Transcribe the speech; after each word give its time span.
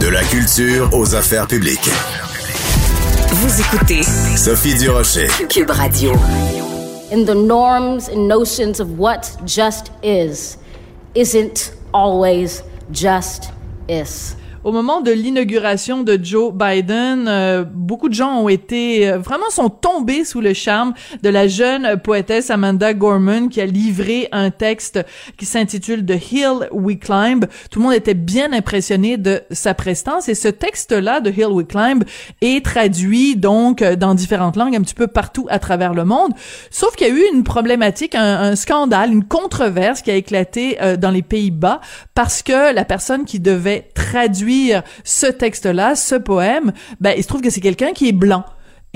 De 0.00 0.08
la 0.08 0.22
culture 0.24 0.88
aux 0.92 1.14
affaires 1.14 1.46
publiques. 1.46 1.88
Vous 3.30 3.60
écoutez 3.60 4.02
Sophie 4.36 4.74
Durocher. 4.74 5.28
Cube 5.48 5.70
Radio. 5.70 6.12
in 7.10 7.24
the 7.26 7.34
norms 7.34 8.08
and 8.08 8.26
notions 8.26 8.80
of 8.80 8.98
what 8.98 9.36
just 9.44 9.92
is 10.02 10.56
isn't 11.14 11.72
always 11.92 12.62
just 12.90 13.52
is. 13.88 14.34
Au 14.64 14.72
moment 14.72 15.02
de 15.02 15.10
l'inauguration 15.10 16.04
de 16.04 16.18
Joe 16.22 16.50
Biden, 16.54 17.28
euh, 17.28 17.64
beaucoup 17.70 18.08
de 18.08 18.14
gens 18.14 18.38
ont 18.38 18.48
été 18.48 19.10
euh, 19.10 19.18
vraiment 19.18 19.50
sont 19.50 19.68
tombés 19.68 20.24
sous 20.24 20.40
le 20.40 20.54
charme 20.54 20.94
de 21.22 21.28
la 21.28 21.48
jeune 21.48 22.00
poétesse 22.02 22.48
Amanda 22.48 22.94
Gorman 22.94 23.50
qui 23.50 23.60
a 23.60 23.66
livré 23.66 24.26
un 24.32 24.50
texte 24.50 25.04
qui 25.36 25.44
s'intitule 25.44 26.06
The 26.06 26.32
Hill 26.32 26.68
We 26.72 26.98
Climb. 26.98 27.44
Tout 27.70 27.78
le 27.78 27.84
monde 27.84 27.92
était 27.92 28.14
bien 28.14 28.54
impressionné 28.54 29.18
de 29.18 29.42
sa 29.50 29.74
prestance 29.74 30.30
et 30.30 30.34
ce 30.34 30.48
texte-là 30.48 31.20
de 31.20 31.30
Hill 31.30 31.52
We 31.52 31.66
Climb 31.66 32.02
est 32.40 32.64
traduit 32.64 33.36
donc 33.36 33.82
euh, 33.82 33.96
dans 33.96 34.14
différentes 34.14 34.56
langues 34.56 34.76
un 34.76 34.80
petit 34.80 34.94
peu 34.94 35.08
partout 35.08 35.46
à 35.50 35.58
travers 35.58 35.92
le 35.92 36.06
monde. 36.06 36.32
Sauf 36.70 36.96
qu'il 36.96 37.08
y 37.08 37.10
a 37.10 37.12
eu 37.12 37.24
une 37.34 37.44
problématique, 37.44 38.14
un, 38.14 38.56
scandale, 38.56 39.12
une 39.12 39.24
controverse 39.24 40.00
qui 40.00 40.10
a 40.10 40.14
éclaté 40.14 40.78
euh, 40.80 40.96
dans 40.96 41.10
les 41.10 41.20
Pays-Bas 41.20 41.82
parce 42.14 42.42
que 42.42 42.74
la 42.74 42.86
personne 42.86 43.26
qui 43.26 43.40
devait 43.40 43.90
traduire 43.94 44.53
ce 45.04 45.26
texte-là, 45.26 45.94
ce 45.94 46.14
poème, 46.14 46.72
ben 47.00 47.14
il 47.16 47.22
se 47.22 47.28
trouve 47.28 47.40
que 47.40 47.50
c'est 47.50 47.60
quelqu'un 47.60 47.92
qui 47.92 48.08
est 48.08 48.12
blanc. 48.12 48.44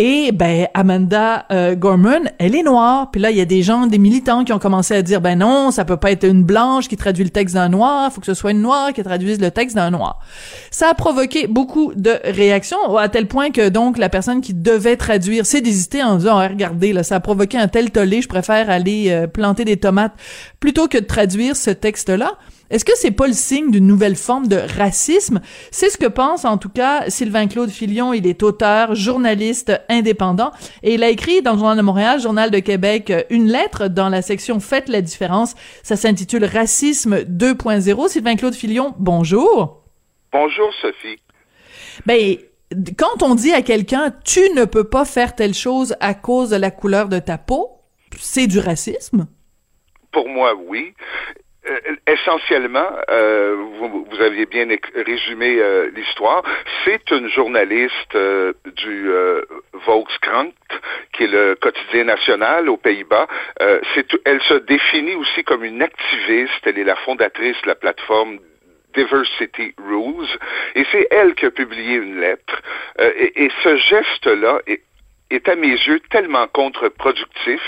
Et 0.00 0.30
ben 0.30 0.68
Amanda 0.74 1.44
euh, 1.50 1.74
Gorman, 1.74 2.30
elle 2.38 2.54
est 2.54 2.62
noire. 2.62 3.10
Puis 3.10 3.20
là, 3.20 3.32
il 3.32 3.36
y 3.36 3.40
a 3.40 3.44
des 3.44 3.64
gens, 3.64 3.88
des 3.88 3.98
militants 3.98 4.44
qui 4.44 4.52
ont 4.52 4.60
commencé 4.60 4.94
à 4.94 5.02
dire 5.02 5.20
ben 5.20 5.40
non, 5.40 5.72
ça 5.72 5.84
peut 5.84 5.96
pas 5.96 6.12
être 6.12 6.22
une 6.22 6.44
blanche 6.44 6.86
qui 6.86 6.96
traduit 6.96 7.24
le 7.24 7.30
texte 7.30 7.56
d'un 7.56 7.68
noir, 7.68 8.12
faut 8.12 8.20
que 8.20 8.26
ce 8.26 8.34
soit 8.34 8.52
une 8.52 8.62
noire 8.62 8.92
qui 8.92 9.02
traduise 9.02 9.40
le 9.40 9.50
texte 9.50 9.74
d'un 9.74 9.90
noir. 9.90 10.20
Ça 10.70 10.90
a 10.90 10.94
provoqué 10.94 11.48
beaucoup 11.48 11.92
de 11.96 12.20
réactions 12.22 12.96
à 12.96 13.08
tel 13.08 13.26
point 13.26 13.50
que 13.50 13.70
donc 13.70 13.98
la 13.98 14.08
personne 14.08 14.40
qui 14.40 14.54
devait 14.54 14.96
traduire 14.96 15.44
s'est 15.44 15.62
désistée 15.62 16.00
en 16.04 16.14
disant 16.14 16.38
oh, 16.40 16.48
regardez 16.48 16.92
là, 16.92 17.02
ça 17.02 17.16
a 17.16 17.20
provoqué 17.20 17.58
un 17.58 17.66
tel 17.66 17.90
tollé, 17.90 18.22
je 18.22 18.28
préfère 18.28 18.70
aller 18.70 19.06
euh, 19.08 19.26
planter 19.26 19.64
des 19.64 19.78
tomates 19.78 20.12
plutôt 20.60 20.86
que 20.86 20.98
de 20.98 21.06
traduire 21.06 21.56
ce 21.56 21.70
texte-là. 21.70 22.34
Est-ce 22.70 22.84
que 22.84 22.96
c'est 22.96 23.12
pas 23.12 23.26
le 23.26 23.32
signe 23.32 23.70
d'une 23.70 23.86
nouvelle 23.86 24.16
forme 24.16 24.46
de 24.46 24.56
racisme? 24.56 25.40
C'est 25.70 25.88
ce 25.88 25.96
que 25.96 26.06
pense 26.06 26.44
en 26.44 26.58
tout 26.58 26.68
cas 26.68 27.08
Sylvain-Claude 27.08 27.70
Filion. 27.70 28.12
Il 28.12 28.26
est 28.26 28.42
auteur, 28.42 28.94
journaliste 28.94 29.72
indépendant 29.88 30.52
et 30.82 30.94
il 30.94 31.02
a 31.02 31.08
écrit 31.08 31.40
dans 31.40 31.52
le 31.52 31.58
Journal 31.58 31.78
de 31.78 31.82
Montréal, 31.82 32.20
Journal 32.20 32.50
de 32.50 32.58
Québec, 32.58 33.12
une 33.30 33.48
lettre 33.48 33.88
dans 33.88 34.10
la 34.10 34.20
section 34.20 34.60
Faites 34.60 34.88
la 34.88 35.00
différence. 35.00 35.54
Ça 35.82 35.96
s'intitule 35.96 36.44
Racisme 36.44 37.22
2.0. 37.22 38.08
Sylvain-Claude 38.08 38.54
Filion, 38.54 38.94
bonjour. 38.98 39.82
Bonjour 40.30 40.70
Sophie. 40.82 41.18
Ben, 42.04 42.36
quand 42.98 43.22
on 43.22 43.34
dit 43.34 43.52
à 43.52 43.62
quelqu'un 43.62 44.12
tu 44.24 44.40
ne 44.54 44.66
peux 44.66 44.84
pas 44.84 45.06
faire 45.06 45.34
telle 45.34 45.54
chose 45.54 45.96
à 46.00 46.12
cause 46.12 46.50
de 46.50 46.56
la 46.56 46.70
couleur 46.70 47.08
de 47.08 47.18
ta 47.18 47.38
peau, 47.38 47.78
c'est 48.18 48.46
du 48.46 48.58
racisme? 48.58 49.26
Pour 50.12 50.28
moi, 50.28 50.54
oui. 50.68 50.92
Euh, 51.68 51.96
essentiellement, 52.06 52.90
euh, 53.10 53.56
vous, 53.78 54.20
aviez 54.20 54.46
bien 54.46 54.66
résumé 54.94 55.58
euh, 55.60 55.90
l'histoire. 55.94 56.42
C'est 56.84 57.10
une 57.10 57.28
journaliste 57.28 58.14
euh, 58.14 58.52
du 58.76 59.10
Volkskrant, 59.86 60.50
qui 61.12 61.24
est 61.24 61.28
le 61.28 61.54
quotidien 61.54 62.04
national 62.04 62.68
aux 62.68 62.76
Pays-Bas. 62.76 63.26
elle 63.60 64.42
se 64.42 64.54
définit 64.54 65.14
aussi 65.14 65.44
comme 65.44 65.64
une 65.64 65.82
activiste. 65.82 66.60
Elle 66.64 66.78
est 66.78 66.84
la 66.84 66.96
fondatrice 66.96 67.60
de 67.62 67.68
la 67.68 67.74
plateforme 67.74 68.38
Diversity 68.94 69.74
Rules, 69.86 70.38
et 70.74 70.84
c'est 70.90 71.06
elle 71.10 71.34
qui 71.34 71.46
a 71.46 71.50
publié 71.50 71.96
une 71.96 72.20
lettre. 72.20 72.62
et, 72.98 73.44
et, 73.44 73.50
ce 73.62 73.76
geste-là 73.76 74.60
est 74.66 74.80
est 75.30 75.48
à 75.48 75.56
mes 75.56 75.72
yeux 75.72 76.00
tellement 76.10 76.46
contre-productif 76.48 77.60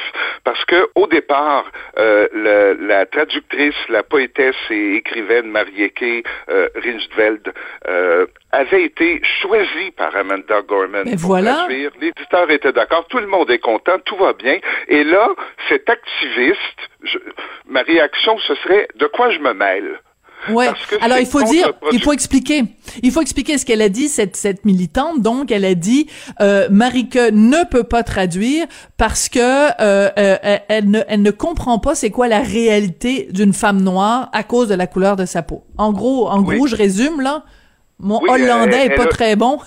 parce 0.45 0.65
que 0.65 0.89
au 0.95 1.07
départ, 1.07 1.71
euh, 1.99 2.27
la, 2.33 2.75
la, 2.75 3.07
traductrice, 3.07 3.75
la 3.89 4.03
poétesse 4.03 4.57
et 4.71 4.97
écrivaine 4.97 5.47
Marieke 5.47 6.03
euh, 6.49 6.69
Rinstveld 6.75 7.53
euh, 7.87 8.27
avait 8.53 8.85
été 8.85 9.21
choisie 9.43 9.91
par 9.97 10.15
Amanda 10.17 10.63
Gorman 10.63 11.05
Mais 11.05 11.17
voilà. 11.17 11.67
L'éditeur 11.69 12.51
était 12.51 12.73
d'accord, 12.73 13.07
tout 13.09 13.19
le 13.19 13.27
monde 13.27 13.51
est 13.51 13.59
content, 13.59 13.99
tout 14.05 14.17
va 14.17 14.33
bien. 14.33 14.59
Et 14.89 15.05
là, 15.05 15.29
cet 15.69 15.89
activiste, 15.89 16.91
je, 17.03 17.19
ma 17.67 17.83
réaction, 17.83 18.39
ce 18.39 18.55
serait 18.57 18.89
de 18.97 19.07
quoi 19.07 19.31
je 19.31 19.39
me 19.39 19.53
mêle? 19.53 20.01
Ouais. 20.49 20.69
Alors 21.01 21.19
il 21.19 21.27
faut 21.27 21.43
dire, 21.43 21.73
il 21.93 22.01
faut 22.01 22.13
expliquer, 22.13 22.65
il 23.03 23.11
faut 23.11 23.21
expliquer 23.21 23.59
ce 23.59 23.67
qu'elle 23.67 23.83
a 23.83 23.89
dit 23.89 24.09
cette 24.09 24.37
cette 24.37 24.65
militante. 24.65 25.21
Donc 25.21 25.51
elle 25.51 25.65
a 25.65 25.75
dit 25.75 26.07
euh, 26.41 26.69
Marike 26.71 27.17
ne 27.17 27.65
peut 27.69 27.85
pas 27.85 28.03
traduire 28.03 28.67
parce 28.97 29.29
que 29.29 29.39
euh, 29.39 30.11
euh, 30.19 30.59
elle 30.69 30.91
ne 30.91 31.01
elle 31.09 31.23
ne 31.23 31.31
comprend 31.31 31.79
pas 31.79 31.95
c'est 31.95 32.11
quoi 32.11 32.29
la 32.29 32.41
réalité 32.41 33.29
d'une 33.33 33.53
femme 33.53 33.83
noire 33.83 34.31
à 34.33 34.43
cause 34.43 34.69
de 34.69 34.75
la 34.75 34.87
couleur 34.87 35.17
de 35.17 35.27
sa 35.27 35.43
peau. 35.43 35.65
En 35.77 35.93
gros, 35.93 36.29
en 36.29 36.43
gros, 36.43 36.67
je 36.67 36.77
résume 36.77 37.21
là. 37.21 37.45
Mon 37.99 38.19
hollandais 38.27 38.87
est 38.87 38.95
pas 38.95 39.07
très 39.07 39.37
bon 39.37 39.59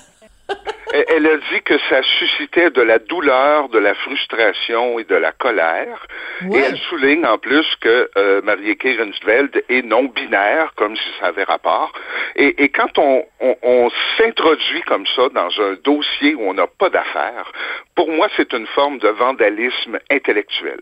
elle 0.94 1.26
a 1.26 1.38
dit 1.38 1.62
que 1.64 1.78
ça 1.90 2.02
suscitait 2.20 2.70
de 2.70 2.82
la 2.82 3.00
douleur, 3.00 3.70
de 3.70 3.80
la 3.80 3.96
frustration 3.96 5.00
et 5.00 5.04
de 5.04 5.16
la 5.16 5.32
colère. 5.32 6.08
Et 6.52 6.58
elle 6.58 6.78
souligne 6.90 7.26
en 7.26 7.38
plus 7.38 7.66
que 7.82 8.10
euh, 8.18 8.42
Marieke 8.42 8.88
Rensveld 9.00 9.64
est 9.70 9.82
non-binaire, 9.82 10.74
comme 10.76 10.96
si 10.96 11.10
ça 11.20 11.28
avait 11.28 11.44
rapport. 11.44 11.92
Et, 12.36 12.64
et 12.64 12.70
quand 12.70 12.98
on, 12.98 13.26
on, 13.40 13.56
on 13.64 13.92
s'introduit 14.18 14.82
comme 14.84 15.06
ça 15.16 15.30
dans 15.30 15.50
un 15.62 15.76
dossier 15.84 16.36
où 16.36 16.42
on 16.42 16.54
n'a 16.54 16.68
pas 16.68 16.90
d'affaires, 16.90 17.52
pour 17.96 18.12
moi, 18.12 18.28
c'est 18.36 18.54
une 18.54 18.68
forme 18.68 19.00
de 19.00 19.08
vandalisme 19.08 20.00
intellectuel. 20.12 20.82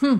Hmm. 0.00 0.16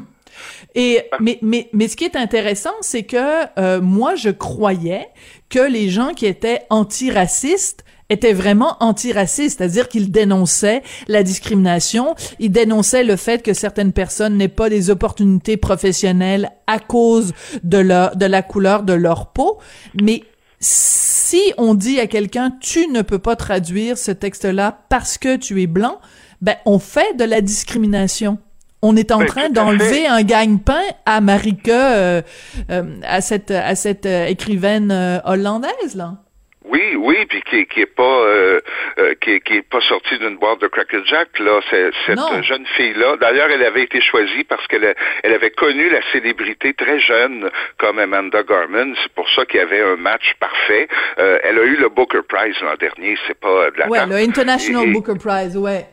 Et 0.74 1.02
mais 1.20 1.38
mais 1.42 1.68
mais 1.72 1.88
ce 1.88 1.96
qui 1.96 2.04
est 2.04 2.16
intéressant, 2.16 2.74
c'est 2.80 3.04
que 3.04 3.46
euh, 3.58 3.80
moi 3.80 4.14
je 4.16 4.30
croyais 4.30 5.06
que 5.48 5.60
les 5.60 5.88
gens 5.88 6.12
qui 6.12 6.26
étaient 6.26 6.62
antiracistes 6.70 7.84
était 8.10 8.32
vraiment 8.32 8.76
antiraciste, 8.80 9.58
c'est-à-dire 9.58 9.88
qu'il 9.88 10.10
dénonçait 10.10 10.82
la 11.08 11.22
discrimination, 11.22 12.14
il 12.38 12.50
dénonçait 12.50 13.04
le 13.04 13.16
fait 13.16 13.42
que 13.42 13.54
certaines 13.54 13.92
personnes 13.92 14.36
n'aient 14.36 14.48
pas 14.48 14.68
des 14.68 14.90
opportunités 14.90 15.56
professionnelles 15.56 16.50
à 16.66 16.78
cause 16.78 17.32
de 17.62 17.78
la, 17.78 18.14
de 18.14 18.26
la 18.26 18.42
couleur 18.42 18.82
de 18.82 18.92
leur 18.92 19.32
peau, 19.32 19.58
mais 20.00 20.22
si 20.60 21.52
on 21.58 21.74
dit 21.74 22.00
à 22.00 22.06
quelqu'un 22.06 22.50
tu 22.60 22.86
ne 22.88 23.02
peux 23.02 23.18
pas 23.18 23.36
traduire 23.36 23.98
ce 23.98 24.10
texte-là 24.10 24.78
parce 24.88 25.18
que 25.18 25.36
tu 25.36 25.62
es 25.62 25.66
blanc, 25.66 25.98
ben 26.40 26.56
on 26.66 26.78
fait 26.78 27.16
de 27.16 27.24
la 27.24 27.40
discrimination. 27.40 28.38
On 28.82 28.96
est 28.96 29.12
en 29.12 29.20
Ben, 29.20 29.26
train 29.26 29.48
d'enlever 29.48 30.06
un 30.06 30.22
gagne-pain 30.22 30.82
à 31.06 31.22
Marika, 31.22 31.94
euh, 31.94 32.22
euh, 32.70 32.96
à 33.02 33.22
cette 33.22 33.50
à 33.50 33.74
cette 33.74 34.04
euh, 34.04 34.26
écrivaine 34.26 34.90
euh, 34.90 35.20
hollandaise 35.24 35.94
là. 35.94 36.23
Oui, 36.64 36.94
oui, 36.96 37.26
puis 37.28 37.42
qui, 37.42 37.66
qui 37.66 37.82
est 37.82 37.94
pas 37.94 38.02
euh, 38.02 38.58
euh, 38.98 39.14
qui, 39.20 39.38
qui 39.40 39.56
est 39.58 39.68
pas 39.68 39.82
sortie 39.82 40.18
d'une 40.18 40.36
boîte 40.38 40.60
de 40.62 40.66
Cracker 40.68 41.02
Jack 41.04 41.38
là. 41.38 41.60
C'est- 41.68 41.90
Cette 42.06 42.16
Non. 42.16 42.42
jeune 42.42 42.64
fille 42.76 42.94
là. 42.94 43.16
D'ailleurs, 43.20 43.50
elle 43.50 43.62
avait 43.64 43.82
été 43.82 44.00
choisie 44.00 44.44
parce 44.44 44.66
qu'elle 44.68 44.94
elle 45.22 45.32
avait 45.34 45.50
connu 45.50 45.90
la 45.90 46.00
célébrité 46.12 46.72
très 46.72 46.98
jeune 47.00 47.50
comme 47.78 47.98
Amanda 47.98 48.42
Gorman. 48.42 48.94
C'est 49.02 49.12
pour 49.12 49.28
ça 49.30 49.44
qu'il 49.44 49.60
y 49.60 49.62
avait 49.62 49.82
un 49.82 49.96
match 49.96 50.32
parfait. 50.40 50.88
Euh, 51.18 51.38
elle 51.44 51.58
a 51.58 51.64
eu 51.64 51.76
le 51.76 51.88
Booker 51.90 52.20
Prize 52.26 52.58
l'an 52.62 52.76
dernier. 52.80 53.16
C'est 53.26 53.38
pas 53.38 53.70
de 53.70 53.78
la 53.78 53.88
Ouais, 53.88 54.06
le 54.06 54.16
International 54.16 54.88
Et- 54.88 54.92
Booker 54.92 55.18
Prize, 55.22 55.56
ouais. 55.58 55.84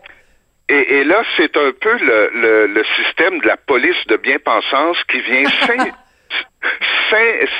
Et, 0.69 0.99
et 0.99 1.03
là, 1.03 1.21
c'est 1.35 1.57
un 1.57 1.71
peu 1.81 1.97
le, 1.97 2.29
le, 2.33 2.67
le 2.67 2.83
système 2.95 3.39
de 3.39 3.47
la 3.47 3.57
police 3.57 4.07
de 4.07 4.15
bien-pensance 4.15 5.03
qui 5.09 5.19
vient 5.19 5.43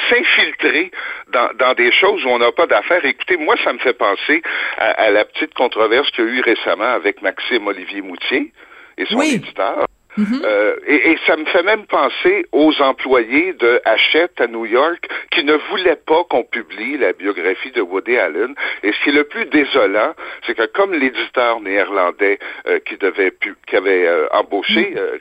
s'infiltrer 0.10 0.92
dans, 1.30 1.50
dans 1.56 1.74
des 1.74 1.92
choses 1.92 2.24
où 2.26 2.30
on 2.30 2.40
n'a 2.40 2.52
pas 2.52 2.68
d'affaires. 2.68 3.04
Écoutez, 3.06 3.38
moi, 3.38 3.56
ça 3.64 3.74
me 3.74 3.80
fait 3.80 3.94
penser 3.98 4.42
à, 4.78 4.92
à 4.92 5.10
la 5.12 5.26
petite 5.26 5.54
controverse 5.54 6.10
qu'il 6.12 6.26
y 6.26 6.28
a 6.28 6.32
eu 6.32 6.42
récemment 6.42 6.94
avec 6.94 7.22
Maxime 7.22 7.68
Olivier 7.68 8.02
Moutier 8.02 8.52
et 8.98 9.06
son 9.06 9.18
Oui. 9.18 9.36
éditeur. 9.36 9.86
Mhm. 10.18 10.42
Euh, 10.44 10.76
et, 10.88 11.12
et, 11.12 11.18
ça 11.26 11.38
me 11.38 11.46
fait 11.46 11.64
même 11.64 11.86
penser 11.86 12.46
aux 12.52 12.82
employés 12.82 13.54
de 13.54 13.82
Hachette 13.86 14.42
à 14.42 14.48
New 14.48 14.66
York 14.66 15.08
qui 15.32 15.44
ne 15.46 15.54
voulaient 15.70 15.96
pas 15.96 16.24
qu'on 16.26 16.44
publie 16.44 16.98
la 16.98 17.14
biographie 17.14 17.72
de 17.72 17.82
Woody 17.82 18.18
Allen. 18.18 18.54
Et 18.84 18.92
ce 18.92 19.04
qui 19.04 19.10
est 19.10 19.14
le 19.14 19.24
plus 19.24 19.46
désolant, 19.46 20.14
c'est 20.46 20.56
que 20.56 20.66
comme 20.66 20.94
l'éditeur 20.94 21.62
néerlandais 21.62 22.40
euh, 22.68 22.80
qui 22.80 22.98
devait 22.98 23.34
qui 23.68 23.76
avait 23.76 24.06
euh, 24.06 24.28
embauché 24.32 24.94
euh, 24.98 25.18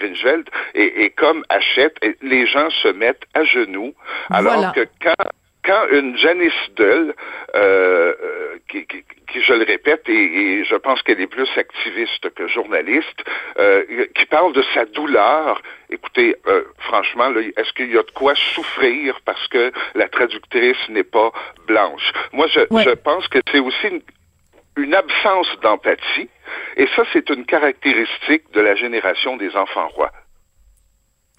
et, 0.75 1.05
et, 1.05 1.11
comme 1.11 1.45
Hachette, 1.49 1.97
les 2.23 2.47
gens 2.47 2.69
se 2.71 2.89
mettent 2.89 3.25
à 3.35 3.45
genoux, 3.45 3.95
alors 4.31 4.73
que 4.73 4.87
quand 5.03 5.15
quand 5.71 5.87
une 5.93 6.17
Janice 6.17 6.53
Dull, 6.75 7.15
euh, 7.55 8.15
qui, 8.69 8.87
qui, 8.87 9.05
qui, 9.31 9.41
je 9.41 9.53
le 9.53 9.65
répète, 9.65 10.09
et, 10.09 10.65
je 10.65 10.75
pense 10.75 11.01
qu'elle 11.03 11.21
est 11.21 11.29
plus 11.29 11.49
activiste 11.57 12.29
que 12.35 12.49
journaliste, 12.49 13.23
euh, 13.59 14.07
qui 14.17 14.27
parle 14.27 14.53
de 14.53 14.65
sa 14.75 14.85
douleur. 14.87 15.63
Écoutez, 15.91 16.35
euh, 16.49 16.65
franchement, 16.79 17.31
est-ce 17.57 17.73
qu'il 17.75 17.93
y 17.93 17.99
a 17.99 18.03
de 18.03 18.11
quoi 18.11 18.35
souffrir 18.35 19.21
parce 19.25 19.47
que 19.49 19.71
la 19.95 20.09
traductrice 20.09 20.89
n'est 20.89 21.05
pas 21.19 21.31
blanche? 21.69 22.13
Moi, 22.33 22.49
je, 22.49 22.61
je 22.61 22.95
pense 22.95 23.29
que 23.29 23.39
c'est 23.53 23.61
aussi 23.61 23.87
une, 23.87 24.03
une 24.77 24.95
absence 24.95 25.49
d'empathie, 25.63 26.29
et 26.77 26.89
ça, 26.97 27.05
c'est 27.13 27.31
une 27.31 27.47
caractéristique 27.47 28.51
de 28.53 28.61
la 28.61 28.75
génération 28.75 29.37
des 29.37 29.55
enfants 29.55 29.89
rois. 29.89 30.11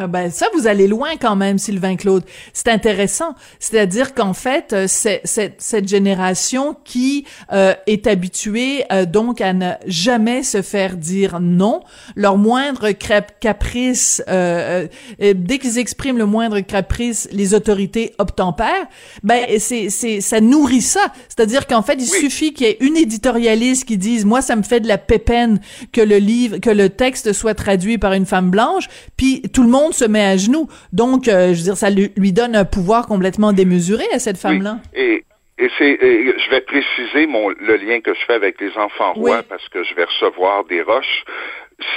Ah 0.04 0.08
ben 0.08 0.32
ça, 0.32 0.48
vous 0.56 0.66
allez 0.66 0.88
loin 0.88 1.10
quand 1.20 1.36
même, 1.36 1.60
Sylvain 1.60 1.96
Claude. 1.96 2.24
C'est 2.54 2.70
intéressant. 2.70 3.36
C'est-à-dire 3.60 4.16
qu'en 4.16 4.34
fait, 4.34 4.74
euh, 4.74 4.86
c'est, 4.88 5.22
cette 5.24 5.88
génération 5.88 6.76
qui 6.84 7.26
euh, 7.54 7.76
est 7.86 8.08
habituée 8.08 8.84
euh, 8.92 9.06
donc 9.06 9.42
à 9.42 9.54
ne 9.54 9.74
jamais 9.86 10.42
se 10.42 10.64
faire 10.64 10.98
dire 10.98 11.40
non. 11.40 11.82
Leur 12.16 12.38
moindre 12.38 12.90
caprice, 12.90 14.24
dès 14.28 15.60
qu'ils 15.60 15.78
expriment 15.78 16.18
le 16.18 16.26
moindre 16.26 16.62
caprice, 16.62 17.30
les 17.32 17.54
autorités 17.54 18.16
obtempèrent. 18.18 18.88
Ben 19.22 19.46
c'est, 19.60 19.92
c'est 19.92 20.20
ça 20.20 20.42
nourrit 20.42 20.82
ça. 20.82 21.14
C'est-à-dire 21.30 21.68
qu'en 21.68 21.84
fait, 21.84 21.98
il 22.00 22.08
suffit 22.08 22.54
qu'il 22.54 22.66
y 22.66 22.70
ait 22.72 22.78
une 22.80 22.98
éditorialiste 22.98 23.86
qui 23.86 24.00
dise 24.00 24.26
moi 24.26 24.42
ça 24.42 24.56
me 24.56 24.64
fait 24.64 24.80
de 24.80 24.88
la 24.88 24.98
pépène 24.98 25.60
que 25.92 26.02
le 26.02 26.18
livre, 26.18 26.58
que 26.58 26.72
le 26.72 26.90
texte 26.90 27.34
soit 27.34 27.54
traduit 27.54 28.00
par 28.00 28.14
une 28.14 28.26
femme 28.26 28.50
blanche, 28.50 28.88
puis 29.16 29.44
tout 29.54 29.62
le 29.62 29.70
monde 29.70 29.91
se 29.92 30.06
met 30.06 30.24
à 30.24 30.38
genoux. 30.38 30.68
Donc, 30.94 31.28
euh, 31.28 31.54
je 31.54 31.60
veux 31.60 31.64
dire, 31.64 31.78
ça 31.78 31.90
lui, 31.90 32.32
donne 32.32 32.56
un 32.56 32.66
pouvoir 32.66 33.08
complètement 33.08 33.54
démesuré 33.54 34.06
à 34.14 34.20
cette 34.20 34.38
femme-là. 34.38 34.78
Et, 34.94 35.24
et 35.58 35.70
c'est, 35.78 35.98
je 36.02 36.50
vais 36.50 36.62
préciser 36.62 37.28
mon, 37.28 37.50
le 37.50 37.76
lien 37.78 38.02
que 38.02 38.14
je 38.14 38.20
fais 38.26 38.34
avec 38.34 38.60
les 38.60 38.76
enfants 38.78 39.14
rois 39.14 39.44
parce 39.44 39.68
que 39.70 39.84
je 39.84 39.94
vais 39.96 40.06
recevoir 40.06 40.64
des 40.66 40.82
roches. 40.82 41.24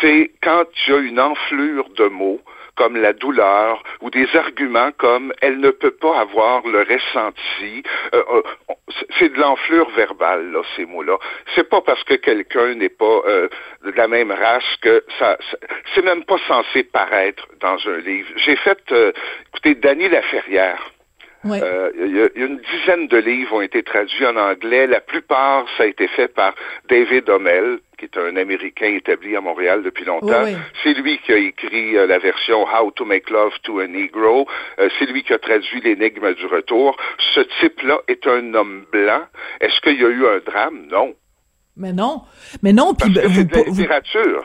C'est 0.01 0.31
quand 0.43 0.65
tu 0.73 0.95
as 0.95 0.99
une 0.99 1.21
enflure 1.21 1.89
de 1.97 2.09
mots 2.09 2.41
comme 2.77 2.97
la 2.97 3.13
douleur 3.13 3.83
ou 4.01 4.11
des 4.11 4.27
arguments 4.37 4.91
comme 4.99 5.33
elle 5.41 5.61
ne 5.61 5.71
peut 5.71 5.93
pas 5.93 6.21
avoir 6.21 6.67
le 6.67 6.81
ressenti. 6.81 7.83
Euh, 8.15 8.23
euh, 8.31 8.43
c'est 9.19 9.33
de 9.33 9.39
l'enflure 9.39 9.89
verbale, 9.91 10.53
là, 10.53 10.63
ces 10.77 10.87
mots-là. 10.87 11.19
C'est 11.55 11.69
pas 11.69 11.81
parce 11.81 12.03
que 12.05 12.15
quelqu'un 12.15 12.75
n'est 12.75 12.89
pas 12.89 13.23
euh, 13.27 13.49
de 13.85 13.91
la 13.93 14.09
même 14.09 14.31
race 14.31 14.77
que 14.81 15.05
ça, 15.19 15.37
c'est 15.95 16.05
même 16.05 16.25
pas 16.25 16.39
censé 16.47 16.85
paraître 16.85 17.47
dans 17.61 17.77
un 17.89 17.99
livre. 17.99 18.29
J'ai 18.37 18.57
fait, 18.57 18.81
écoutez, 19.49 19.75
Dany 19.75 20.09
Laferrière. 20.09 20.91
Il 21.47 22.17
y, 22.17 22.23
a 22.23 22.47
une 22.47 22.59
dizaine 22.59 23.07
de 23.07 23.19
livres 23.19 23.57
ont 23.57 23.61
été 23.61 23.83
traduits 23.83 24.27
en 24.27 24.37
anglais. 24.37 24.87
La 24.87 25.01
plupart, 25.01 25.67
ça 25.77 25.83
a 25.83 25.87
été 25.87 26.09
fait 26.09 26.29
par 26.29 26.55
David 26.89 27.29
Hommel, 27.29 27.81
qui 27.99 28.05
est 28.05 28.17
un 28.17 28.37
Américain 28.37 28.87
établi 28.87 29.37
à 29.37 29.41
Montréal 29.41 29.83
depuis 29.83 30.05
longtemps. 30.05 30.45
C'est 30.83 30.95
lui 30.95 31.19
qui 31.19 31.33
a 31.33 31.37
écrit 31.37 31.97
euh, 31.97 32.07
la 32.07 32.19
version 32.19 32.65
How 32.65 32.91
to 32.93 33.05
Make 33.05 33.31
Love 33.31 33.53
to 33.63 33.81
a 33.81 33.87
Negro. 33.87 34.47
Euh, 34.79 34.89
c'est 34.99 35.07
lui 35.07 35.23
qui 35.23 35.33
a 35.33 35.39
traduit 35.39 35.81
l'énigme 35.81 36.35
du 36.35 36.47
retour. 36.47 36.97
Ce 37.35 37.41
type-là 37.61 37.99
est 38.09 38.27
un 38.27 38.55
homme 38.55 38.85
blanc. 38.93 39.23
Est-ce 39.61 39.81
qu'il 39.81 40.01
y 40.01 40.05
a 40.05 40.09
eu 40.09 40.27
un 40.27 40.39
drame? 40.45 40.87
Non. 40.91 41.15
Mais 41.77 41.93
non. 41.93 42.23
Mais 42.63 42.73
non, 42.73 42.95
puis... 42.95 43.13
Que 43.13 43.29
c'est 43.29 43.45
de 43.45 43.55
la 43.55 43.63
littérature. 43.63 44.45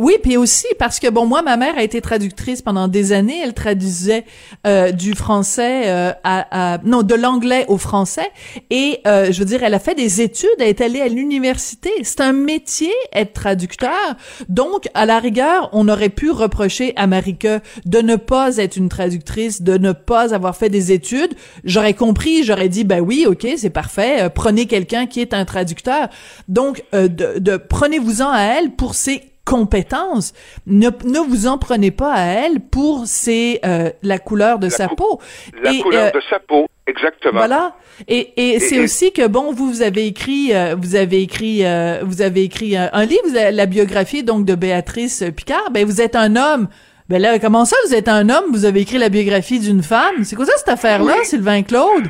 Oui, 0.00 0.16
puis 0.22 0.38
aussi 0.38 0.66
parce 0.78 0.98
que 0.98 1.10
bon, 1.10 1.26
moi, 1.26 1.42
ma 1.42 1.58
mère 1.58 1.76
a 1.76 1.82
été 1.82 2.00
traductrice 2.00 2.62
pendant 2.62 2.88
des 2.88 3.12
années. 3.12 3.38
Elle 3.44 3.52
traduisait 3.52 4.24
euh, 4.66 4.92
du 4.92 5.14
français 5.14 5.82
euh, 5.88 6.12
à, 6.24 6.74
à, 6.74 6.78
non, 6.84 7.02
de 7.02 7.14
l'anglais 7.14 7.66
au 7.68 7.76
français. 7.76 8.30
Et 8.70 9.00
euh, 9.06 9.30
je 9.30 9.38
veux 9.38 9.44
dire, 9.44 9.62
elle 9.62 9.74
a 9.74 9.78
fait 9.78 9.94
des 9.94 10.22
études. 10.22 10.48
Elle 10.58 10.68
est 10.68 10.80
allée 10.80 11.02
à 11.02 11.08
l'université. 11.08 11.90
C'est 12.02 12.22
un 12.22 12.32
métier 12.32 12.90
être 13.12 13.34
traducteur. 13.34 14.16
Donc, 14.48 14.88
à 14.94 15.04
la 15.04 15.18
rigueur, 15.18 15.68
on 15.74 15.86
aurait 15.86 16.08
pu 16.08 16.30
reprocher 16.30 16.94
à 16.96 17.06
Marika 17.06 17.60
de 17.84 17.98
ne 17.98 18.16
pas 18.16 18.56
être 18.56 18.76
une 18.76 18.88
traductrice, 18.88 19.60
de 19.60 19.76
ne 19.76 19.92
pas 19.92 20.34
avoir 20.34 20.56
fait 20.56 20.70
des 20.70 20.92
études. 20.92 21.34
J'aurais 21.64 21.92
compris. 21.92 22.42
J'aurais 22.42 22.70
dit, 22.70 22.84
ben 22.84 23.00
oui, 23.00 23.26
ok, 23.28 23.46
c'est 23.58 23.68
parfait. 23.68 24.22
Euh, 24.22 24.28
prenez 24.30 24.64
quelqu'un 24.64 25.04
qui 25.04 25.20
est 25.20 25.34
un 25.34 25.44
traducteur. 25.44 26.08
Donc, 26.48 26.84
euh, 26.94 27.06
de, 27.06 27.38
de 27.38 27.58
prenez-vous-en 27.58 28.30
à 28.30 28.40
elle 28.40 28.70
pour 28.70 28.94
ses 28.94 29.29
compétences. 29.44 30.32
Ne, 30.66 30.90
ne 31.04 31.18
vous 31.18 31.46
en 31.46 31.58
prenez 31.58 31.90
pas 31.90 32.12
à 32.12 32.26
elle 32.26 32.60
pour 32.60 33.02
c'est 33.06 33.60
euh, 33.64 33.90
la 34.02 34.18
couleur 34.18 34.58
de 34.58 34.68
sa 34.68 34.88
peau. 34.88 35.20
La 35.62 35.74
couleur 35.82 36.06
euh, 36.06 36.10
de 36.10 36.22
sa 36.28 36.38
peau, 36.38 36.66
exactement. 36.86 37.38
Voilà. 37.38 37.74
Et, 38.08 38.54
et, 38.54 38.60
c'est 38.60 38.80
aussi 38.80 39.12
que 39.12 39.26
bon, 39.26 39.52
vous, 39.52 39.68
vous 39.68 39.82
avez 39.82 40.06
écrit, 40.06 40.54
euh, 40.54 40.74
vous 40.78 40.96
avez 40.96 41.22
écrit, 41.22 41.64
vous 42.02 42.22
avez 42.22 42.42
écrit 42.42 42.76
un, 42.76 43.04
livre, 43.04 43.26
la 43.32 43.66
biographie 43.66 44.22
donc 44.22 44.44
de 44.44 44.54
Béatrice 44.54 45.24
Picard. 45.36 45.70
Ben 45.70 45.84
vous 45.84 46.00
êtes 46.00 46.16
un 46.16 46.36
homme. 46.36 46.68
Ben 47.08 47.20
là, 47.20 47.40
comment 47.40 47.64
ça, 47.64 47.76
vous 47.88 47.94
êtes 47.94 48.08
un 48.08 48.28
homme, 48.28 48.52
vous 48.52 48.64
avez 48.64 48.82
écrit 48.82 48.98
la 48.98 49.08
biographie 49.08 49.58
d'une 49.58 49.82
femme? 49.82 50.22
C'est 50.22 50.36
quoi 50.36 50.46
ça, 50.46 50.52
cette 50.56 50.68
affaire-là, 50.68 51.14
Sylvain 51.24 51.62
Claude? 51.62 52.04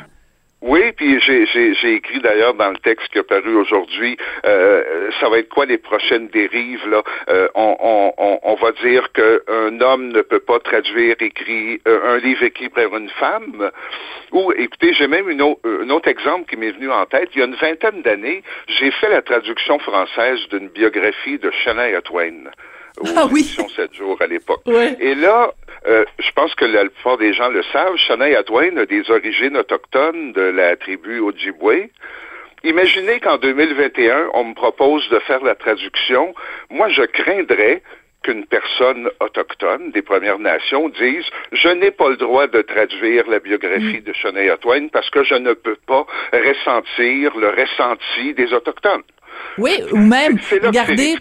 Oui, 0.63 0.93
puis 0.93 1.19
j'ai 1.21 1.95
écrit 1.95 2.21
d'ailleurs 2.21 2.53
dans 2.55 2.71
le 2.71 2.77
texte 2.77 3.09
qui 3.09 3.19
a 3.19 3.25
paru 3.25 3.55
aujourd'hui, 3.57 4.19
euh, 4.45 5.11
ça 5.19 5.31
va 5.31 5.39
être 5.39 5.49
quoi 5.49 5.65
les 5.65 5.79
prochaines 5.79 6.29
dérives 6.29 6.87
là? 6.87 7.03
Euh, 7.31 7.49
on, 7.55 8.13
on, 8.19 8.39
on, 8.43 8.55
va 8.57 8.73
dire 8.73 9.11
qu'un 9.13 9.81
homme 9.81 10.09
ne 10.09 10.21
peut 10.21 10.41
pas 10.41 10.59
traduire 10.61 11.17
écrit 11.21 11.81
euh, 11.89 12.15
un 12.15 12.19
livre 12.19 12.43
écrit 12.43 12.69
par 12.69 12.95
une 12.95 13.09
femme. 13.09 13.71
Ou 14.33 14.53
écoutez, 14.53 14.93
j'ai 14.93 15.07
même 15.07 15.31
une 15.31 15.41
un 15.41 15.91
autre 15.91 16.09
exemple 16.09 16.49
qui 16.51 16.59
m'est 16.59 16.73
venu 16.73 16.91
en 16.91 17.07
tête. 17.07 17.31
Il 17.35 17.39
y 17.39 17.43
a 17.43 17.47
une 17.47 17.55
vingtaine 17.55 18.03
d'années, 18.03 18.43
j'ai 18.67 18.91
fait 18.91 19.09
la 19.09 19.23
traduction 19.23 19.79
française 19.79 20.41
d'une 20.51 20.69
biographie 20.69 21.39
de 21.39 21.51
Shania 21.51 22.03
Twain 22.03 22.51
ah, 23.17 23.27
oui. 23.31 23.45
7 23.45 23.95
jours 23.95 24.17
à 24.21 24.27
l'époque. 24.27 24.63
Et 25.01 25.15
là, 25.15 25.53
euh, 25.87 26.05
je 26.19 26.31
pense 26.33 26.55
que 26.55 26.65
la 26.65 26.85
plupart 26.85 27.19
des 27.19 27.33
gens 27.33 27.49
le 27.49 27.63
savent, 27.73 27.97
Shania 27.97 28.43
Twain 28.43 28.77
a 28.77 28.87
des 28.87 29.11
origines 29.11 29.57
autochtones 29.57 30.33
de 30.33 30.43
la 30.43 30.77
tribu 30.77 31.21
Ojibwe. 31.21 31.89
Imaginez 32.63 33.21
qu'en 33.21 33.39
2021, 33.39 34.31
on 34.35 34.45
me 34.45 34.55
propose 34.55 35.09
de 35.09 35.19
faire 35.21 35.43
la 35.43 35.55
traduction. 35.55 36.35
Moi, 36.69 36.91
je 36.91 37.03
craindrais 37.03 37.83
qu'une 38.23 38.45
personne 38.45 39.09
autochtone 39.21 39.93
des 39.93 40.03
Premières 40.03 40.39
Nations 40.39 40.91
dise 40.91 41.25
je 41.53 41.69
n'ai 41.69 41.91
pas 41.91 42.11
le 42.11 42.17
droit 42.17 42.47
de 42.47 42.61
traduire 42.61 43.27
la 43.29 43.39
biographie 43.39 44.01
mm. 44.01 44.05
de 44.05 44.13
Shania 44.13 44.57
Twain 44.59 44.89
parce 44.89 45.09
que 45.09 45.25
je 45.25 45.37
ne 45.37 45.55
peux 45.55 45.79
pas 45.87 46.07
ressentir 46.33 47.35
le 47.39 47.49
ressenti 47.49 48.35
des 48.35 48.53
autochtones. 48.53 49.03
Oui, 49.57 49.83
ou 49.93 49.97
même 49.97 50.39
regardez 50.63 51.17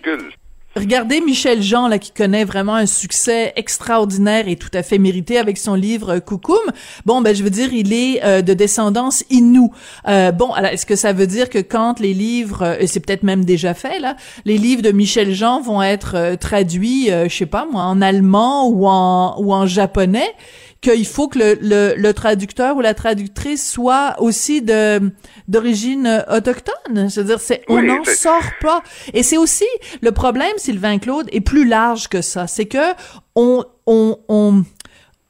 Regardez 0.75 1.19
Michel 1.19 1.63
Jean, 1.63 1.87
là, 1.87 1.97
qui 1.97 2.11
connaît 2.11 2.43
vraiment 2.43 2.75
un 2.75 2.85
succès 2.85 3.53
extraordinaire 3.55 4.47
et 4.47 4.55
tout 4.55 4.69
à 4.73 4.83
fait 4.83 4.99
mérité 4.99 5.39
avec 5.39 5.57
son 5.57 5.73
livre 5.73 6.19
Coucoum. 6.19 6.59
Bon, 7.05 7.21
ben, 7.21 7.35
je 7.35 7.43
veux 7.43 7.49
dire, 7.49 7.73
il 7.73 7.91
est 7.91 8.23
euh, 8.23 8.43
de 8.43 8.53
descendance 8.53 9.23
inou. 9.31 9.73
Euh, 10.07 10.31
bon, 10.31 10.51
alors, 10.51 10.69
est-ce 10.69 10.85
que 10.85 10.95
ça 10.95 11.11
veut 11.11 11.25
dire 11.25 11.49
que 11.49 11.57
quand 11.57 11.99
les 11.99 12.13
livres, 12.13 12.61
euh, 12.61 12.77
et 12.79 12.85
c'est 12.85 12.99
peut-être 12.99 13.23
même 13.23 13.45
déjà 13.45 13.73
fait, 13.73 13.99
là, 13.99 14.15
les 14.45 14.59
livres 14.59 14.83
de 14.83 14.91
Michel 14.91 15.33
Jean 15.33 15.59
vont 15.59 15.81
être 15.81 16.35
traduits, 16.39 17.07
je 17.09 17.35
sais 17.35 17.47
pas 17.47 17.67
moi, 17.71 17.83
en 17.83 17.99
allemand 18.01 18.69
ou 18.69 18.87
en, 18.87 19.41
ou 19.41 19.53
en 19.53 19.65
japonais, 19.65 20.35
qu'il 20.81 21.05
faut 21.05 21.27
que 21.27 21.39
le, 21.39 21.57
le, 21.61 21.93
le, 21.97 22.13
traducteur 22.13 22.77
ou 22.77 22.81
la 22.81 22.93
traductrice 22.93 23.69
soit 23.69 24.15
aussi 24.19 24.61
de 24.61 25.11
d'origine 25.47 26.23
autochtone. 26.29 27.09
C'est-à-dire, 27.09 27.39
c'est 27.39 27.63
on 27.67 27.81
n'en 27.81 28.03
sort 28.05 28.51
pas. 28.61 28.81
Et 29.13 29.23
c'est 29.23 29.37
aussi 29.37 29.67
le 30.01 30.11
problème, 30.11 30.53
Sylvain 30.57 30.97
Claude, 30.99 31.27
est 31.31 31.41
plus 31.41 31.67
large 31.67 32.07
que 32.07 32.21
ça. 32.21 32.47
C'est 32.47 32.65
que 32.65 32.93
on 33.35 33.65
on 33.85 34.17
on 34.29 34.63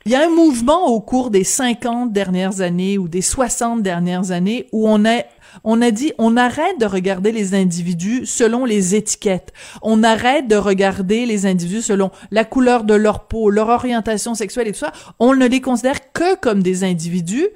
il 0.09 0.13
y 0.13 0.15
a 0.15 0.25
un 0.25 0.29
mouvement 0.29 0.87
au 0.87 1.01
cours 1.01 1.29
des 1.29 1.43
50 1.43 2.11
dernières 2.11 2.61
années 2.61 2.97
ou 2.97 3.07
des 3.07 3.21
60 3.21 3.83
dernières 3.83 4.31
années 4.31 4.67
où 4.71 4.89
on 4.89 5.05
est 5.05 5.27
on 5.63 5.83
a 5.83 5.91
dit, 5.91 6.13
on 6.17 6.35
arrête 6.35 6.79
de 6.79 6.87
regarder 6.87 7.31
les 7.31 7.53
individus 7.53 8.25
selon 8.25 8.65
les 8.65 8.95
étiquettes. 8.95 9.53
On 9.83 10.01
arrête 10.01 10.47
de 10.47 10.55
regarder 10.55 11.27
les 11.27 11.45
individus 11.45 11.83
selon 11.83 12.09
la 12.31 12.43
couleur 12.43 12.85
de 12.85 12.95
leur 12.95 13.27
peau, 13.27 13.51
leur 13.51 13.69
orientation 13.69 14.33
sexuelle 14.33 14.67
et 14.67 14.71
tout 14.71 14.79
ça. 14.79 14.93
On 15.19 15.35
ne 15.35 15.45
les 15.45 15.61
considère 15.61 16.11
que 16.11 16.35
comme 16.37 16.63
des 16.63 16.83
individus 16.83 17.47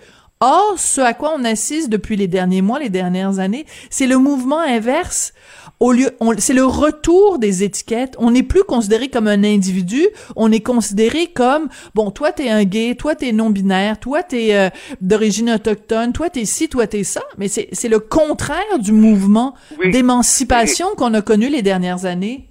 Or, 0.46 0.78
ce 0.78 1.00
à 1.00 1.14
quoi 1.14 1.34
on 1.38 1.46
assiste 1.46 1.90
depuis 1.90 2.18
les 2.18 2.28
derniers 2.28 2.62
mois, 2.62 2.78
les 2.78 2.90
dernières 2.90 3.40
années, 3.40 3.66
c'est 3.90 4.08
le 4.08 4.18
mouvement 4.18 4.60
inverse. 4.60 5.34
Au 5.80 5.94
lieu, 5.94 6.10
c'est 6.38 6.54
le 6.54 6.66
retour 6.66 7.40
des 7.40 7.64
étiquettes. 7.64 8.16
On 8.18 8.32
n'est 8.32 8.44
plus 8.44 8.66
considéré 8.66 9.08
comme 9.08 9.28
un 9.28 9.46
individu, 9.46 10.06
on 10.36 10.52
est 10.52 10.60
considéré 10.60 11.28
comme 11.28 11.70
bon, 11.96 12.12
toi 12.12 12.34
t'es 12.34 12.50
un 12.50 12.66
gay, 12.66 12.96
toi 12.96 13.16
t'es 13.16 13.32
non 13.32 13.52
binaire, 13.52 13.98
toi 14.02 14.22
t'es 14.22 14.54
euh, 14.54 14.70
d'origine 15.00 15.50
autochtone, 15.50 16.12
toi 16.12 16.30
t'es 16.30 16.44
ci, 16.44 16.68
toi 16.68 16.88
t'es 16.88 17.06
ça. 17.06 17.24
Mais 17.38 17.48
c'est 17.48 17.70
c'est 17.72 17.88
le 17.88 18.00
contraire 18.00 18.80
du 18.80 18.92
mouvement 18.92 19.56
d'émancipation 19.82 20.88
qu'on 20.98 21.14
a 21.14 21.22
connu 21.22 21.48
les 21.48 21.62
dernières 21.62 22.04
années. 22.04 22.50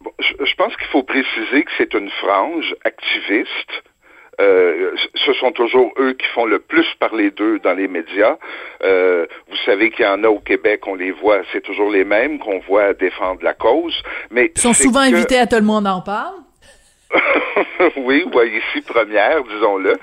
Bon, 0.00 0.10
je, 0.18 0.44
je 0.44 0.54
pense 0.56 0.74
qu'il 0.74 0.88
faut 0.88 1.04
préciser 1.04 1.62
que 1.62 1.70
c'est 1.78 1.94
une 1.94 2.10
frange 2.20 2.74
activiste 2.84 3.84
euh, 4.40 4.94
ce 5.14 5.32
sont 5.34 5.52
toujours 5.52 5.92
eux 5.98 6.14
qui 6.14 6.26
font 6.28 6.46
le 6.46 6.58
plus 6.58 6.86
parler 6.98 7.30
d'eux 7.30 7.58
dans 7.58 7.74
les 7.74 7.86
médias. 7.86 8.36
Euh, 8.82 9.26
vous 9.50 9.56
savez 9.66 9.90
qu'il 9.90 10.04
y 10.04 10.08
en 10.08 10.24
a 10.24 10.28
au 10.28 10.40
Québec, 10.40 10.86
on 10.86 10.94
les 10.94 11.12
voit, 11.12 11.42
c'est 11.52 11.60
toujours 11.60 11.90
les 11.90 12.04
mêmes 12.04 12.38
qu'on 12.38 12.58
voit 12.60 12.94
défendre 12.94 13.40
la 13.42 13.52
cause. 13.52 13.94
Mais 14.30 14.50
Ils 14.56 14.60
sont 14.60 14.72
souvent 14.72 15.00
invités 15.00 15.38
à 15.38 15.46
tout 15.46 15.56
le 15.56 15.62
monde 15.62 15.86
en 15.86 16.00
parle. 16.00 16.36
oui, 17.96 18.24
ou 18.24 18.40
ici 18.42 18.80
première, 18.86 19.44
disons-le. 19.44 19.98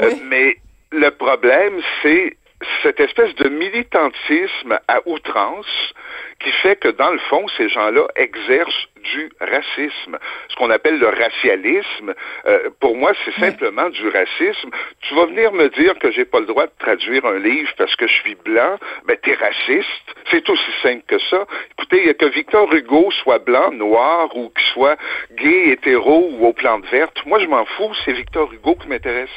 Euh, 0.00 0.10
mais 0.30 0.56
le 0.90 1.10
problème, 1.10 1.80
c'est 2.02 2.36
cette 2.82 3.00
espèce 3.00 3.34
de 3.36 3.48
militantisme 3.48 4.78
à 4.88 5.00
outrance 5.06 5.94
qui 6.40 6.50
fait 6.50 6.76
que, 6.76 6.88
dans 6.88 7.10
le 7.10 7.18
fond, 7.18 7.46
ces 7.56 7.68
gens-là 7.68 8.06
exercent 8.16 8.88
du 9.12 9.30
racisme. 9.40 10.18
Ce 10.48 10.56
qu'on 10.56 10.70
appelle 10.70 10.98
le 10.98 11.08
racialisme, 11.08 12.14
euh, 12.46 12.70
pour 12.80 12.96
moi, 12.96 13.12
c'est 13.24 13.38
simplement 13.38 13.88
du 13.90 14.08
racisme. 14.08 14.70
Tu 15.02 15.14
vas 15.14 15.26
venir 15.26 15.52
me 15.52 15.68
dire 15.68 15.98
que 15.98 16.10
j'ai 16.10 16.24
pas 16.24 16.40
le 16.40 16.46
droit 16.46 16.66
de 16.66 16.72
traduire 16.78 17.24
un 17.26 17.38
livre 17.38 17.70
parce 17.76 17.94
que 17.96 18.06
je 18.06 18.14
suis 18.14 18.34
blanc, 18.34 18.78
ben 19.06 19.16
t'es 19.22 19.34
raciste. 19.34 20.14
C'est 20.30 20.48
aussi 20.48 20.70
simple 20.82 21.04
que 21.06 21.18
ça. 21.30 21.46
Écoutez, 21.78 22.14
que 22.14 22.26
Victor 22.26 22.72
Hugo 22.72 23.10
soit 23.22 23.38
blanc, 23.38 23.70
noir 23.72 24.34
ou 24.36 24.50
qu'il 24.50 24.66
soit 24.72 24.96
gay, 25.32 25.70
hétéro 25.70 26.30
ou 26.32 26.46
aux 26.46 26.52
plantes 26.52 26.86
vertes, 26.86 27.24
moi 27.26 27.38
je 27.38 27.46
m'en 27.46 27.64
fous, 27.64 27.92
c'est 28.04 28.12
Victor 28.12 28.52
Hugo 28.52 28.74
qui 28.76 28.88
m'intéresse. 28.88 29.30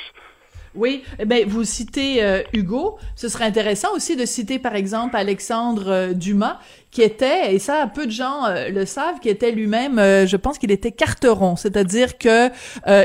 Oui, 0.77 1.03
eh 1.19 1.25
ben 1.25 1.43
vous 1.47 1.63
citez 1.63 2.23
euh, 2.23 2.41
Hugo. 2.53 2.97
Ce 3.15 3.29
serait 3.29 3.45
intéressant 3.45 3.89
aussi 3.95 4.15
de 4.15 4.25
citer 4.25 4.59
par 4.59 4.75
exemple 4.75 5.15
Alexandre 5.15 5.85
euh, 5.87 6.13
Dumas, 6.13 6.59
qui 6.91 7.01
était, 7.01 7.53
et 7.53 7.59
ça 7.59 7.89
peu 7.93 8.05
de 8.05 8.11
gens 8.11 8.45
euh, 8.45 8.69
le 8.69 8.85
savent, 8.85 9.19
qui 9.19 9.29
était 9.29 9.51
lui-même, 9.51 9.97
je 9.97 10.35
pense 10.35 10.57
qu'il 10.57 10.71
était 10.71 10.91
carteron, 10.91 11.55
c'est-à-dire 11.55 12.17
que 12.17 12.49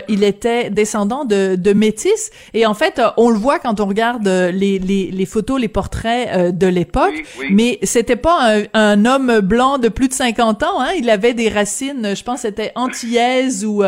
il 0.09 0.23
était 0.23 0.71
descendant 0.71 1.25
de, 1.25 1.57
de 1.57 1.73
métis. 1.73 2.31
Et 2.55 2.67
en 2.67 2.75
fait, 2.75 3.01
on 3.17 3.31
le 3.31 3.37
voit 3.39 3.59
quand 3.59 3.81
on 3.81 3.87
regarde 3.87 4.27
les, 4.27 4.79
les, 4.79 5.11
les 5.11 5.27
photos, 5.27 5.61
les 5.61 5.69
portraits 5.69 6.57
de 6.57 6.67
l'époque. 6.67 7.15
Mais 7.51 7.79
c'était 7.83 8.17
pas 8.17 8.57
un, 8.57 8.63
un, 8.75 9.05
homme 9.05 9.41
blanc 9.41 9.79
de 9.79 9.89
plus 9.89 10.09
de 10.09 10.15
50 10.15 10.63
ans. 10.63 10.81
Hein, 10.81 10.93
il 10.99 11.11
avait 11.11 11.35
des 11.35 11.49
racines, 11.49 12.15
je 12.15 12.23
pense, 12.23 12.41
c'était 12.41 12.73
antillaise 12.75 13.65
ou 13.65 13.83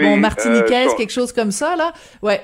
bon 0.00 0.16
martiniquaise, 0.16 0.90
quelque 0.96 1.12
chose 1.12 1.32
comme 1.32 1.52
ça 1.52 1.76
là. 1.76 1.92
Ouais. 2.22 2.40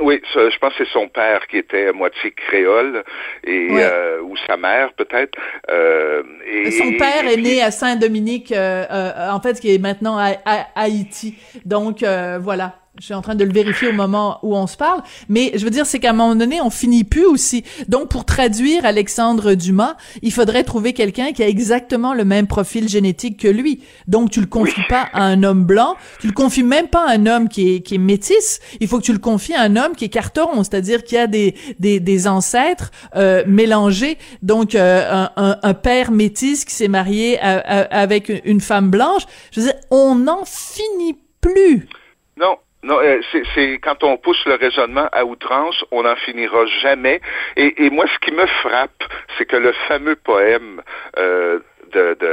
Oui, 0.00 0.22
je 0.34 0.58
pense 0.58 0.74
que 0.74 0.84
c'est 0.84 0.92
son 0.92 1.08
père 1.08 1.46
qui 1.48 1.58
était 1.58 1.88
à 1.88 1.92
moitié 1.92 2.30
créole 2.32 3.04
et 3.44 3.68
euh, 3.72 4.22
ou 4.22 4.36
sa 4.46 4.56
mère 4.56 4.92
peut-être. 4.94 5.38
Euh, 5.70 6.22
et, 6.46 6.70
son 6.70 6.92
père 6.96 7.26
est 7.26 7.36
né 7.36 7.62
à 7.62 7.70
Saint-Dominique, 7.70 8.52
euh, 8.52 8.84
euh, 8.90 9.30
en 9.30 9.40
fait, 9.40 9.60
qui 9.60 9.74
est 9.74 9.78
maintenant 9.78 10.16
à, 10.16 10.32
à 10.46 10.66
Haïti. 10.76 11.36
Donc 11.66 12.02
voilà. 12.40 12.81
Je 12.98 13.06
suis 13.06 13.14
en 13.14 13.22
train 13.22 13.34
de 13.34 13.44
le 13.44 13.52
vérifier 13.52 13.88
au 13.88 13.94
moment 13.94 14.38
où 14.42 14.54
on 14.54 14.66
se 14.66 14.76
parle, 14.76 15.02
mais 15.30 15.52
je 15.54 15.64
veux 15.64 15.70
dire, 15.70 15.86
c'est 15.86 15.98
qu'à 15.98 16.10
un 16.10 16.12
moment 16.12 16.36
donné, 16.36 16.60
on 16.60 16.68
finit 16.68 17.04
plus 17.04 17.24
aussi. 17.24 17.64
Donc, 17.88 18.10
pour 18.10 18.26
traduire 18.26 18.84
Alexandre 18.84 19.54
Dumas, 19.54 19.96
il 20.20 20.30
faudrait 20.30 20.62
trouver 20.62 20.92
quelqu'un 20.92 21.32
qui 21.32 21.42
a 21.42 21.48
exactement 21.48 22.12
le 22.12 22.26
même 22.26 22.46
profil 22.46 22.90
génétique 22.90 23.40
que 23.40 23.48
lui. 23.48 23.82
Donc, 24.08 24.30
tu 24.30 24.40
le 24.40 24.46
confies 24.46 24.84
pas 24.90 25.08
à 25.14 25.22
un 25.22 25.42
homme 25.42 25.64
blanc, 25.64 25.96
tu 26.20 26.26
le 26.26 26.34
confies 26.34 26.62
même 26.62 26.86
pas 26.86 27.08
à 27.08 27.14
un 27.14 27.24
homme 27.24 27.48
qui 27.48 27.76
est, 27.76 27.80
qui 27.80 27.94
est 27.94 27.98
métis. 27.98 28.60
Il 28.78 28.88
faut 28.88 28.98
que 28.98 29.04
tu 29.04 29.14
le 29.14 29.18
confies 29.18 29.54
à 29.54 29.62
un 29.62 29.76
homme 29.76 29.96
qui 29.96 30.04
est 30.04 30.10
carteron, 30.10 30.62
c'est-à-dire 30.62 31.02
qui 31.02 31.16
a 31.16 31.26
des, 31.26 31.54
des, 31.78 31.98
des 31.98 32.28
ancêtres 32.28 32.90
euh, 33.16 33.42
mélangés. 33.46 34.18
Donc, 34.42 34.74
euh, 34.74 35.26
un, 35.36 35.58
un, 35.62 35.74
père 35.74 36.12
métis 36.12 36.66
qui 36.66 36.74
s'est 36.74 36.88
marié 36.88 37.40
avec 37.40 38.30
une 38.44 38.60
femme 38.60 38.90
blanche. 38.90 39.22
Je 39.50 39.60
veux 39.60 39.66
dire, 39.66 39.76
on 39.90 40.14
n'en 40.14 40.44
finit 40.44 41.16
plus. 41.40 41.88
Non, 42.36 42.56
non, 42.84 42.98
euh, 42.98 43.20
c'est 43.54 43.78
quand 43.78 44.02
on 44.02 44.16
pousse 44.16 44.44
le 44.44 44.54
raisonnement 44.54 45.08
à 45.12 45.24
outrance, 45.24 45.84
on 45.92 46.02
n'en 46.02 46.16
finira 46.16 46.66
jamais. 46.82 47.20
Et, 47.56 47.84
et, 47.84 47.90
moi, 47.90 48.06
ce 48.12 48.18
qui 48.18 48.34
me 48.34 48.46
frappe, 48.46 49.04
c'est 49.38 49.44
que 49.44 49.56
le 49.56 49.72
fameux 49.86 50.16
poème 50.16 50.82
euh, 51.16 51.60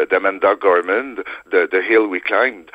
d'Amanda 0.09 0.55
de, 0.55 0.59
Gorman, 0.59 1.15
de, 1.51 1.67
de, 1.67 1.81
Hill 1.83 2.07
We 2.07 2.23
Climbed, 2.23 2.65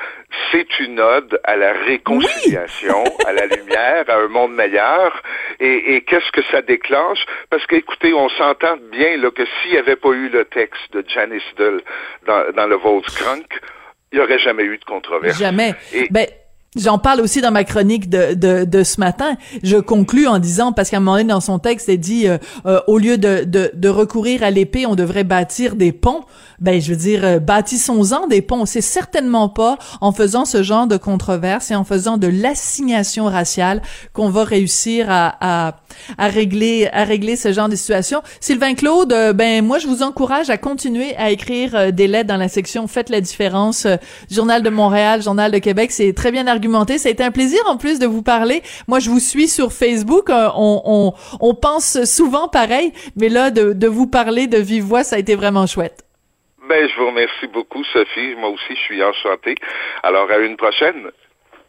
c'est 0.51 0.79
une 0.79 1.01
ode 1.01 1.37
à 1.43 1.57
la 1.57 1.73
réconciliation, 1.73 3.03
à 3.25 3.33
la 3.33 3.45
lumière, 3.47 4.05
à 4.07 4.19
un 4.19 4.29
monde 4.29 4.53
meilleur. 4.53 5.21
Et, 5.59 5.95
et 5.95 6.01
qu'est-ce 6.01 6.31
que 6.31 6.43
ça 6.51 6.61
déclenche? 6.61 7.25
Parce 7.49 7.65
qu'écoutez, 7.67 8.13
on 8.13 8.29
s'entend 8.29 8.77
bien 8.89 9.17
là, 9.17 9.31
que 9.31 9.43
s'il 9.45 9.71
n'y 9.71 9.77
avait 9.77 9.97
pas 9.97 10.11
eu 10.11 10.29
le 10.29 10.45
texte 10.45 10.93
de 10.93 11.03
Janice 11.05 11.43
Dull 11.57 11.81
dans, 12.25 12.53
dans 12.53 12.67
le 12.67 12.75
Volkskrunk, 12.75 13.47
il 14.13 14.19
n'y 14.19 14.23
aurait 14.23 14.39
jamais 14.39 14.63
eu 14.63 14.77
de 14.77 14.85
controverse. 14.85 15.37
Jamais. 15.37 15.73
ben, 16.09 16.25
J'en 16.75 16.97
parle 16.97 17.21
aussi 17.21 17.41
dans 17.41 17.51
ma 17.51 17.63
chronique 17.63 18.09
de, 18.09 18.33
de, 18.33 18.65
de, 18.65 18.83
ce 18.83 18.99
matin. 18.99 19.37
Je 19.63 19.77
conclus 19.77 20.27
en 20.27 20.39
disant, 20.39 20.73
parce 20.73 20.89
qu'à 20.89 20.97
un 20.97 20.99
moment 20.99 21.17
donné 21.17 21.29
dans 21.29 21.39
son 21.39 21.59
texte, 21.59 21.89
elle 21.89 21.99
dit, 21.99 22.27
euh, 22.27 22.37
euh, 22.65 22.81
au 22.87 22.97
lieu 22.97 23.17
de, 23.17 23.43
de, 23.45 23.71
de 23.73 23.89
recourir 23.89 24.43
à 24.43 24.51
l'épée, 24.51 24.85
on 24.85 24.95
devrait 24.95 25.23
bâtir 25.23 25.75
des 25.75 25.91
ponts 25.91 26.25
ben 26.59 26.81
je 26.81 26.91
veux 26.91 26.97
dire, 26.97 27.23
euh, 27.23 27.39
bâtissons-en 27.39 28.27
des 28.27 28.41
ponts. 28.41 28.65
C'est 28.65 28.81
certainement 28.81 29.49
pas 29.49 29.77
en 30.01 30.11
faisant 30.11 30.45
ce 30.45 30.63
genre 30.63 30.87
de 30.87 30.97
controverse 30.97 31.71
et 31.71 31.75
en 31.75 31.83
faisant 31.83 32.17
de 32.17 32.27
l'assignation 32.27 33.25
raciale 33.25 33.81
qu'on 34.13 34.29
va 34.29 34.43
réussir 34.43 35.09
à, 35.09 35.35
à, 35.41 35.75
à, 36.17 36.27
régler 36.27 36.89
à 36.91 37.03
régler 37.03 37.35
ce 37.35 37.51
genre 37.51 37.69
de 37.69 37.75
situation. 37.75 38.21
Sylvain 38.39 38.75
Claude, 38.75 39.11
euh, 39.13 39.33
ben 39.33 39.63
moi 39.65 39.79
je 39.79 39.87
vous 39.87 40.03
encourage 40.03 40.49
à 40.49 40.57
continuer 40.57 41.15
à 41.17 41.31
écrire 41.31 41.75
euh, 41.75 41.91
des 41.91 42.07
lettres 42.07 42.27
dans 42.27 42.37
la 42.37 42.49
section 42.49 42.87
Faites 42.87 43.09
la 43.09 43.21
différence, 43.21 43.87
Journal 44.31 44.63
de 44.63 44.69
Montréal, 44.69 45.21
Journal 45.21 45.51
de 45.51 45.57
Québec. 45.57 45.91
C'est 45.91 46.13
très 46.13 46.31
bien 46.31 46.47
argumenté. 46.47 46.64
Ça 46.97 47.09
a 47.09 47.11
été 47.11 47.23
un 47.23 47.31
plaisir 47.31 47.59
en 47.67 47.77
plus 47.77 47.99
de 47.99 48.05
vous 48.05 48.21
parler. 48.21 48.61
Moi 48.87 48.99
je 48.99 49.09
vous 49.09 49.19
suis 49.19 49.47
sur 49.47 49.71
Facebook. 49.71 50.29
on, 50.29 50.81
on, 50.85 51.13
on 51.39 51.53
pense 51.53 52.03
souvent 52.05 52.47
pareil, 52.47 52.91
mais 53.15 53.29
là 53.29 53.51
de, 53.51 53.73
de 53.73 53.87
vous 53.87 54.07
parler 54.07 54.47
de 54.47 54.57
vive 54.57 54.83
voix, 54.83 55.03
ça 55.03 55.15
a 55.15 55.19
été 55.19 55.35
vraiment 55.35 55.65
chouette. 55.67 56.05
Ben, 56.67 56.89
je 56.89 56.99
vous 56.99 57.07
remercie 57.07 57.47
beaucoup, 57.53 57.83
Sophie. 57.83 58.33
Moi 58.37 58.49
aussi, 58.49 58.75
je 58.75 58.81
suis 58.81 59.03
enchanté. 59.03 59.53
Alors, 60.01 60.29
à 60.31 60.37
une 60.39 60.57
prochaine. 60.57 61.11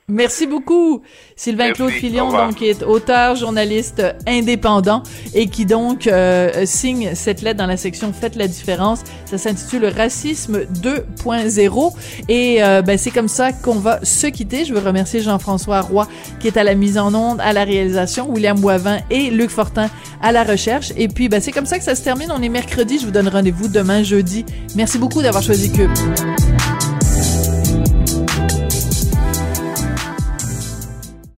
Merci 0.08 0.46
beaucoup. 0.46 1.02
Sylvain 1.34 1.72
Claude 1.72 1.90
Filion, 1.90 2.30
donc, 2.30 2.54
qui 2.54 2.66
est 2.66 2.84
auteur, 2.84 3.34
journaliste 3.34 4.00
indépendant 4.28 5.02
et 5.34 5.48
qui 5.48 5.66
donc 5.66 6.06
euh, 6.06 6.64
signe 6.64 7.10
cette 7.14 7.42
lettre 7.42 7.58
dans 7.58 7.66
la 7.66 7.76
section 7.76 8.12
Faites 8.12 8.36
la 8.36 8.46
différence. 8.46 9.00
Ça 9.24 9.36
s'intitule 9.36 9.86
Racisme 9.86 10.60
2.0 10.80 11.92
et 12.28 12.62
euh, 12.62 12.82
ben, 12.82 12.96
c'est 12.96 13.10
comme 13.10 13.26
ça 13.26 13.52
qu'on 13.52 13.74
va 13.74 13.98
se 14.04 14.28
quitter. 14.28 14.64
Je 14.64 14.74
veux 14.74 14.78
remercier 14.78 15.22
Jean-François 15.22 15.80
Roy 15.80 16.06
qui 16.38 16.46
est 16.46 16.56
à 16.56 16.62
la 16.62 16.76
mise 16.76 16.98
en 16.98 17.12
onde, 17.12 17.40
à 17.40 17.52
la 17.52 17.64
réalisation, 17.64 18.30
William 18.30 18.60
Boivin 18.60 18.98
et 19.10 19.30
Luc 19.30 19.50
Fortin 19.50 19.90
à 20.22 20.30
la 20.30 20.44
recherche. 20.44 20.92
Et 20.96 21.08
puis 21.08 21.28
ben, 21.28 21.40
c'est 21.40 21.52
comme 21.52 21.66
ça 21.66 21.78
que 21.78 21.84
ça 21.84 21.96
se 21.96 22.04
termine. 22.04 22.30
On 22.30 22.42
est 22.42 22.48
mercredi. 22.48 23.00
Je 23.00 23.06
vous 23.06 23.12
donne 23.12 23.28
rendez-vous 23.28 23.66
demain 23.66 24.04
jeudi. 24.04 24.44
Merci 24.76 24.98
beaucoup 24.98 25.20
d'avoir 25.20 25.42
choisi 25.42 25.72
Cube. 25.72 25.90